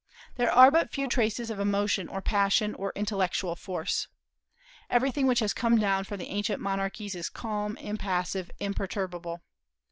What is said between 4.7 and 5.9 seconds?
Everything which has come